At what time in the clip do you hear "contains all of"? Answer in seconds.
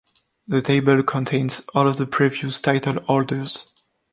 1.03-1.97